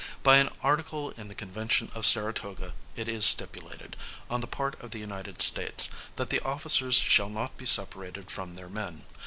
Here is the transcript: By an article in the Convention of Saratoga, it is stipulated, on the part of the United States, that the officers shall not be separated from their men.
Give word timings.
By 0.23 0.37
an 0.37 0.49
article 0.63 1.11
in 1.11 1.27
the 1.27 1.35
Convention 1.35 1.91
of 1.93 2.07
Saratoga, 2.07 2.73
it 2.95 3.07
is 3.07 3.23
stipulated, 3.23 3.95
on 4.31 4.41
the 4.41 4.47
part 4.47 4.81
of 4.81 4.89
the 4.89 4.97
United 4.99 5.43
States, 5.43 5.91
that 6.15 6.31
the 6.31 6.39
officers 6.39 6.95
shall 6.95 7.29
not 7.29 7.55
be 7.55 7.67
separated 7.67 8.31
from 8.31 8.55
their 8.55 8.67
men. 8.67 9.05